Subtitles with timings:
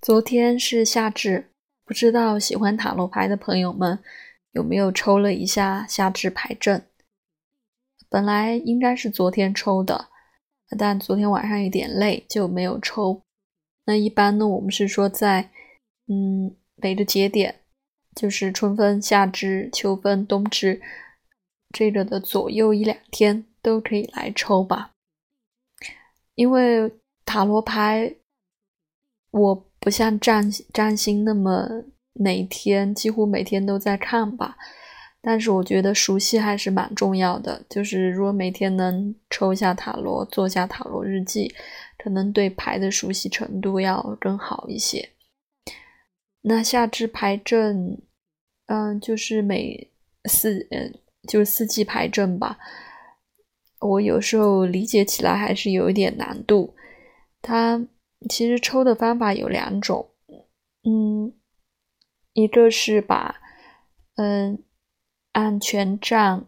[0.00, 1.50] 昨天是夏至，
[1.84, 3.98] 不知道喜欢塔罗牌的朋友们
[4.52, 6.86] 有没有抽了一下夏至牌阵？
[8.08, 10.08] 本来应该是昨天抽的，
[10.78, 13.22] 但昨天晚上有点累，就没有抽。
[13.86, 15.50] 那一般呢，我们是说在
[16.06, 17.62] 嗯每个节点，
[18.14, 20.80] 就是春分、夏至、秋分、冬至
[21.72, 24.92] 这个的左右一两天都可以来抽吧，
[26.34, 26.92] 因为
[27.24, 28.14] 塔罗牌
[29.36, 29.66] 我。
[29.78, 34.56] 不像占占星那么每天几乎每天都在看吧，
[35.20, 37.64] 但是我觉得熟悉还是蛮重要的。
[37.70, 41.54] 就是如果每天能抽下塔罗，做下塔罗日记，
[41.98, 45.10] 可能对牌的熟悉程度要更好一些。
[46.42, 48.02] 那夏至牌阵，
[48.66, 49.92] 嗯，就是每
[50.24, 52.58] 四嗯就是四季牌阵吧。
[53.78, 56.74] 我有时候理解起来还是有一点难度，
[57.40, 57.86] 它。
[58.28, 60.10] 其实抽的方法有两种，
[60.82, 61.32] 嗯，
[62.32, 63.36] 一个是把，
[64.16, 64.62] 嗯，
[65.32, 66.46] 按权杖、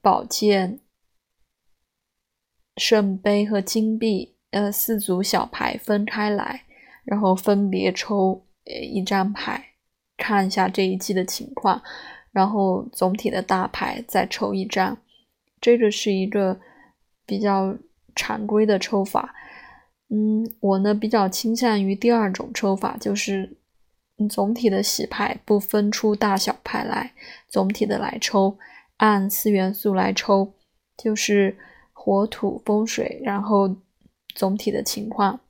[0.00, 0.80] 宝剑、
[2.76, 6.64] 圣杯和金币，呃，四组小牌分开来，
[7.04, 9.74] 然后分别抽呃一张牌，
[10.16, 11.82] 看一下这一季的情况，
[12.32, 14.98] 然后总体的大牌再抽一张，
[15.60, 16.60] 这个是一个
[17.26, 17.76] 比较
[18.14, 19.34] 常规的抽法。
[20.10, 23.58] 嗯，我呢比较倾向于第二种抽法，就是
[24.30, 27.12] 总体的洗牌不分出大小牌来，
[27.46, 28.56] 总体的来抽，
[28.96, 30.54] 按四元素来抽，
[30.96, 31.58] 就是
[31.92, 33.76] 火土风水，然后
[34.34, 35.40] 总体的情况。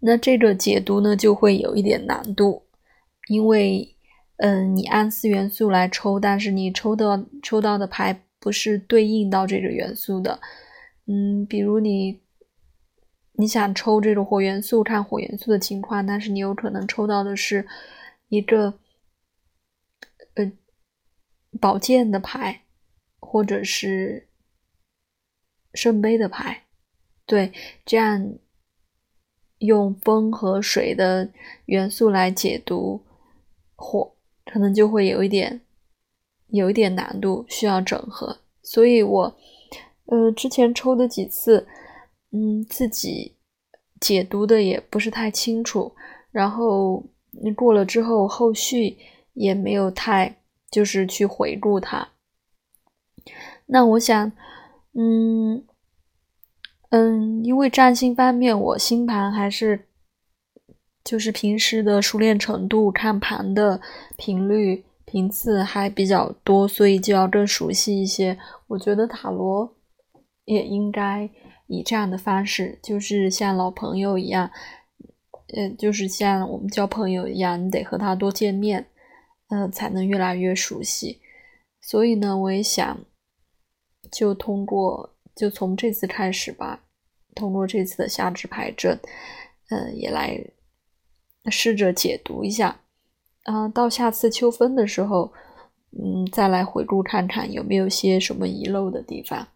[0.00, 2.64] 那这个解读呢就会有一点难度，
[3.28, 3.96] 因为
[4.36, 10.38] 嗯，你按四元素来抽，但是你抽到抽到的牌不是对应到这个元素的，
[11.06, 12.20] 嗯，比如你。
[13.38, 17.68] 你想抽这种火元素，看火元素的情况，但是你有可能抽到的是
[18.28, 18.78] 一个
[20.34, 20.50] 呃
[21.60, 22.62] 宝剑的牌，
[23.20, 24.26] 或者是
[25.74, 26.64] 圣杯的牌，
[27.26, 27.52] 对，
[27.84, 28.38] 这样
[29.58, 31.30] 用风和水的
[31.66, 33.04] 元素来解读
[33.74, 34.14] 火，
[34.46, 35.60] 可能就会有一点
[36.46, 38.38] 有一点难度，需要整合。
[38.62, 39.36] 所以我
[40.06, 41.68] 呃之前抽的几次。
[42.32, 43.36] 嗯，自己
[44.00, 45.94] 解读的也不是太清楚，
[46.30, 48.98] 然后你过了之后，后续
[49.32, 50.36] 也没有太
[50.70, 52.08] 就是去回顾它。
[53.66, 54.32] 那我想，
[54.92, 55.64] 嗯
[56.90, 59.86] 嗯，因为占星方面，我星盘还是
[61.02, 63.80] 就是平时的熟练程度、看盘的
[64.16, 68.38] 频率频次还比较多，所以就要更熟悉一些。
[68.66, 69.74] 我觉得塔罗
[70.44, 71.30] 也应该。
[71.66, 74.50] 以这样的方式，就是像老朋友一样，
[75.54, 78.86] 呃，就是像我们交朋友一样，你得和他多见面，
[79.48, 81.20] 呃，才能越来越熟悉。
[81.80, 82.98] 所以呢，我也想，
[84.10, 86.84] 就通过，就从这次开始吧，
[87.34, 88.98] 通过这次的夏至排阵，
[89.70, 90.38] 呃，也来
[91.50, 92.80] 试着解读一下。
[93.44, 95.32] 啊，到下次秋分的时候，
[95.92, 99.46] 嗯，再来回顾看看有没有些什么遗漏的地方。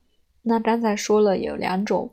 [0.43, 2.11] 那刚才说了有两种，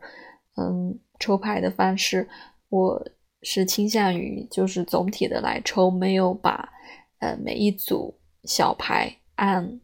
[0.56, 2.28] 嗯，抽牌的方式，
[2.70, 3.08] 我
[3.42, 6.70] 是倾向于就是总体的来抽，没有把
[7.20, 9.80] 呃每一组小牌按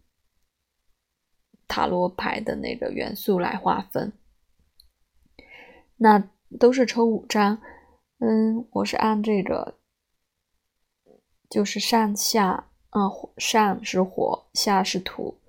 [1.68, 4.12] 塔罗牌的那个元素来划分。
[5.98, 6.30] 那
[6.60, 7.62] 都是抽五张，
[8.20, 9.80] 嗯，我是按这个，
[11.50, 15.40] 就是上下，嗯，上是火，下是土，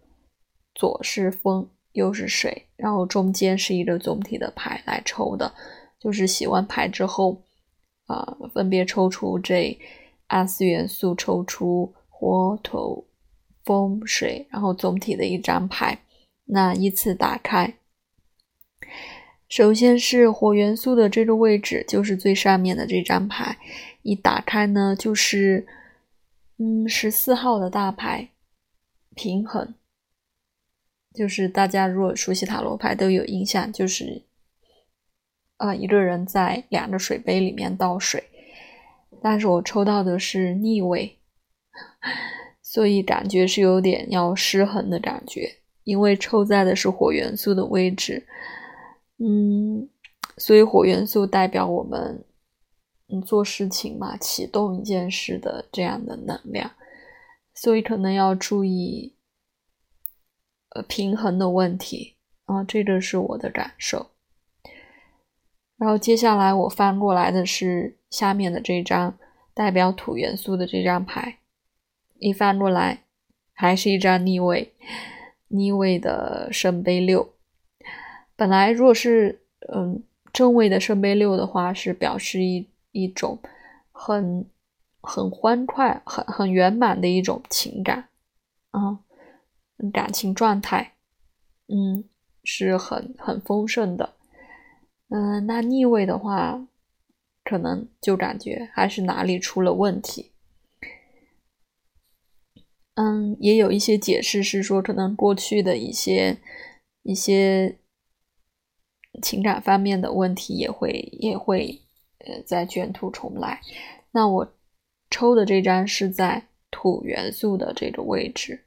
[0.74, 1.68] 左是风。
[1.94, 5.52] 又是水，然后中间是一个总体的牌来抽的，
[5.98, 7.42] 就是洗完牌之后，
[8.06, 9.76] 啊，分别抽出这
[10.26, 13.06] 按四元素抽出火、土、
[13.64, 16.00] 风、水，然后总体的一张牌，
[16.46, 17.74] 那依次打开。
[19.48, 23.56] 首先是火元素的这个位置，就是最上面的这张牌，
[24.02, 25.64] 一打开呢，就是
[26.58, 28.30] 嗯十四号的大牌，
[29.14, 29.74] 平衡。
[31.14, 34.24] 就是大家如果熟悉塔罗牌都有印象，就是
[35.58, 38.24] 啊一个人在两个水杯里面倒水，
[39.22, 41.16] 但是我抽到的是逆位，
[42.60, 45.48] 所以感觉是有点要失衡的感觉，
[45.84, 48.26] 因为抽在的是火元素的位置，
[49.18, 49.88] 嗯，
[50.36, 52.24] 所以火元素代表我们
[53.08, 56.72] 嗯做事情嘛，启动一件事的这样的能量，
[57.54, 59.13] 所以可能要注意。
[60.74, 64.10] 呃，平衡的问题啊，这个是我的感受。
[65.76, 69.16] 然后接下来我翻过来的是下面的这张
[69.54, 71.38] 代表土元素的这张牌，
[72.18, 73.04] 一翻过来
[73.52, 74.72] 还是一张逆位，
[75.48, 77.34] 逆位的圣杯六。
[78.36, 79.42] 本来如果是
[79.72, 83.38] 嗯正位的圣杯六的话，是表示一一种
[83.92, 84.44] 很
[85.00, 88.08] 很欢快、很很圆满的一种情感
[88.70, 88.98] 啊，
[89.92, 90.94] 感情状态，
[91.68, 92.04] 嗯，
[92.42, 94.14] 是很很丰盛的。
[95.08, 96.66] 嗯，那逆位的话，
[97.44, 100.32] 可能就感觉还是哪里出了问题。
[102.94, 106.38] 嗯，也有一些解释是说，可能过去的一些
[107.02, 107.78] 一些
[109.20, 111.82] 情感方面的问题也会也会
[112.18, 113.60] 呃再卷土重来。
[114.12, 114.54] 那我
[115.10, 118.64] 抽的这张是在土元素的这个位置，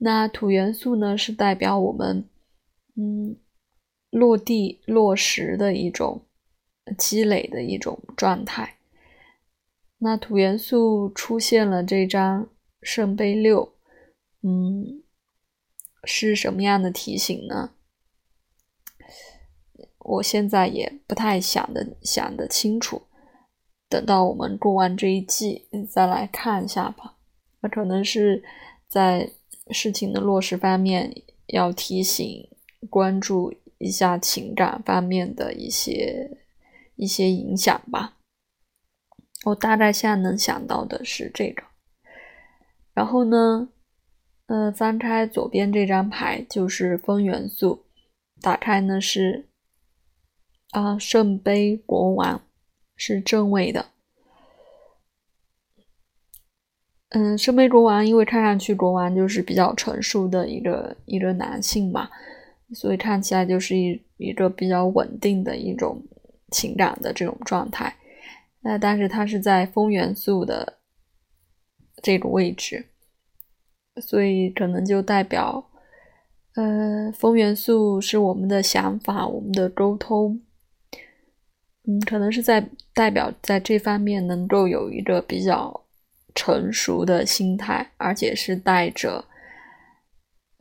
[0.00, 2.28] 那土元素呢是代表我们
[2.96, 3.36] 嗯。
[4.12, 6.26] 落地落实的一种
[6.98, 8.78] 积累的一种状态。
[9.98, 12.48] 那土元素出现了这张
[12.82, 13.72] 圣杯六，
[14.42, 15.04] 嗯，
[16.02, 17.70] 是什么样的提醒呢？
[20.00, 23.02] 我现在也不太想的想得清楚，
[23.88, 27.16] 等到我们过完这一季再来看一下吧。
[27.60, 28.42] 那可能是
[28.88, 29.30] 在
[29.72, 31.12] 事情的落实方面
[31.46, 32.48] 要提醒
[32.88, 33.54] 关注。
[33.82, 36.36] 一下情感方面的一些
[36.96, 38.18] 一些影响吧，
[39.46, 41.62] 我大概现在能想到的是这个。
[42.92, 43.70] 然后呢，
[44.48, 47.86] 呃，翻开左边这张牌就是风元素，
[48.42, 49.48] 打开呢是
[50.72, 52.42] 啊圣杯国王，
[52.96, 53.86] 是正位的。
[57.10, 62.08] 嗯，圣杯国王因为看上去国王就是比较成熟的一个一个男性嘛。
[62.72, 66.00] 所以看起来就是一一个比较稳定的一种
[66.52, 67.92] 情感的这种状态，
[68.60, 70.78] 那但是它是在风元素的
[72.00, 72.86] 这个位置，
[74.00, 75.68] 所以可能就代表，
[76.54, 80.40] 呃，风元素是我们的想法，我们的沟通，
[81.88, 85.79] 嗯，可能是在代表在这方面能够有一个比较
[86.34, 89.24] 成熟的心态，而且是带着。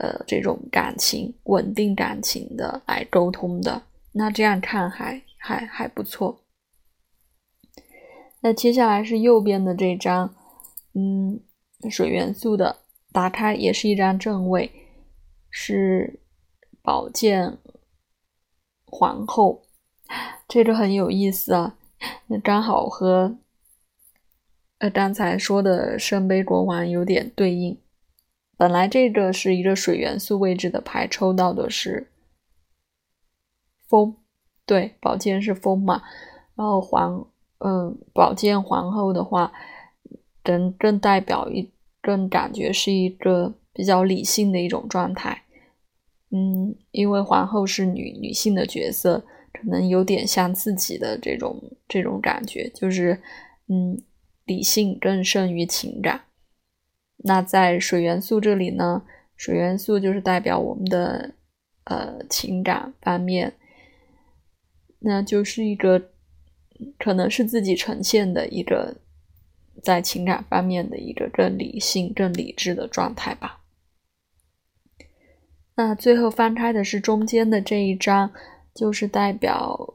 [0.01, 3.83] 呃，这种感情稳定感情的来沟通的，
[4.13, 6.45] 那这样看还还还不错。
[8.39, 10.33] 那接下来是右边的这张，
[10.93, 11.41] 嗯，
[11.91, 12.77] 水元素的，
[13.11, 14.71] 打开也是一张正位，
[15.49, 16.21] 是
[16.81, 17.57] 宝剑
[18.85, 19.63] 皇后，
[20.47, 21.75] 这个很有意思啊，
[22.27, 23.37] 那刚好和
[24.79, 27.77] 呃刚才说的圣杯国王有点对应。
[28.57, 32.09] 本来这个是一个水元素位置的牌，抽到的是
[33.87, 34.15] 风，
[34.65, 36.01] 对，宝剑是风嘛。
[36.55, 37.25] 然后皇，
[37.59, 39.53] 嗯，宝剑皇后的话，
[40.43, 41.71] 更更代表一，
[42.01, 45.43] 更感觉是一个比较理性的一种状态。
[46.31, 49.23] 嗯，因为皇后是女女性的角色，
[49.53, 53.17] 可能有点像自己的这种这种感觉，就是
[53.69, 53.97] 嗯，
[54.49, 56.21] 理性更胜于情感。
[57.17, 59.03] 那在水元素这里呢，
[59.37, 61.35] 水元素就是代表我们的
[61.83, 63.53] 呃情感方面，
[64.99, 66.09] 那就是一个
[66.97, 68.95] 可能是自己呈现的一个
[69.83, 73.61] 在情感方面的一个更理性、更理智的状态吧。
[75.75, 78.31] 那最后翻开的是中间的这一张，
[78.73, 79.93] 就是代表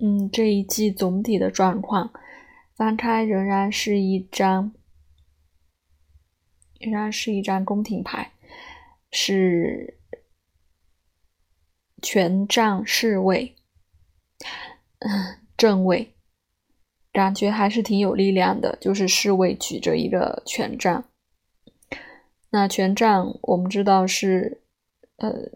[0.00, 2.10] 嗯这一季总体的状况。
[2.80, 4.72] 翻开仍然是一张。
[6.78, 8.32] 仍然是一张宫廷牌，
[9.12, 9.98] 是
[12.00, 13.54] 权杖侍卫，
[15.58, 16.14] 正位，
[17.12, 18.78] 感觉还是挺有力量的。
[18.80, 21.04] 就是侍卫举着一个权杖，
[22.48, 24.62] 那权杖我们知道是
[25.16, 25.50] 呃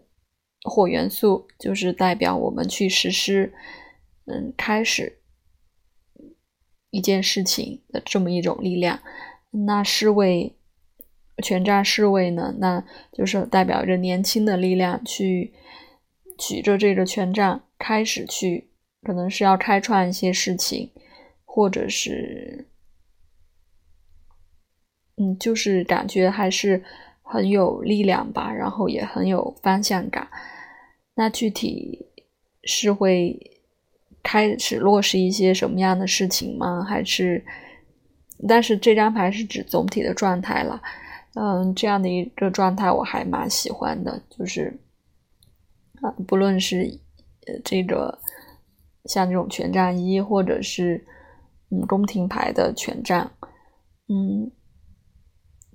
[0.61, 3.51] 火元素，就是代表我们去实施，
[4.25, 5.23] 嗯，开始
[6.95, 8.99] 一件事情的这么一种力量。
[9.51, 10.55] 那侍卫。
[11.43, 15.53] 权杖侍卫呢，那就是代表着年轻的力量，去
[16.37, 18.69] 举着这个权杖，开始去，
[19.01, 20.91] 可能是要开创一些事情，
[21.43, 22.69] 或者是，
[25.17, 26.81] 嗯，就是感觉还是
[27.21, 30.29] 很有力量吧，然后也很有方向感。
[31.15, 32.05] 那具体
[32.63, 33.54] 是会
[34.25, 36.83] 开始落实一些什么样的事情吗？
[36.83, 37.45] 还是？
[38.47, 40.81] 但是这张牌是指总体的状态了。
[41.35, 44.79] 嗯，这样的一个状态我还蛮喜欢的，就是
[46.01, 46.99] 啊，不论是
[47.63, 48.17] 这个
[49.05, 51.05] 像这种权杖一，或者是
[51.69, 53.31] 嗯，宫廷牌的权杖，
[54.07, 54.49] 嗯，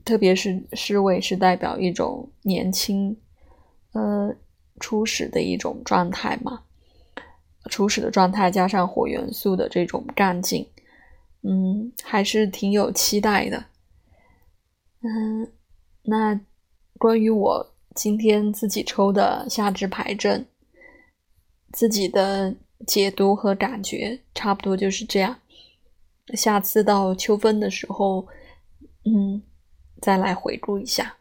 [0.04, 3.16] 特别是侍卫是代表一种年轻，
[3.92, 4.34] 呃，
[4.80, 6.62] 初始的一种状态嘛，
[7.68, 10.66] 初始的状态加上火元素的这种干劲，
[11.42, 13.64] 嗯，还是挺有期待的。
[15.02, 15.52] 嗯，
[16.02, 16.40] 那
[16.98, 20.46] 关于我今天自己抽的夏至牌阵，
[21.72, 22.54] 自己的
[22.86, 25.38] 解读和感觉差不多就是这样。
[26.34, 28.26] 下次到秋分的时候，
[29.04, 29.42] 嗯，
[30.00, 31.16] 再来回顾一下。